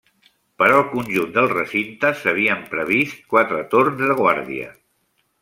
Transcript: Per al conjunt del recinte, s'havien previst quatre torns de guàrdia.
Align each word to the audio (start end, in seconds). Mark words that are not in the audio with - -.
Per 0.61 0.69
al 0.77 0.85
conjunt 0.93 1.35
del 1.35 1.49
recinte, 1.51 2.11
s'havien 2.21 2.65
previst 2.73 3.21
quatre 3.35 3.61
torns 3.75 4.01
de 4.07 4.19
guàrdia. 4.25 4.73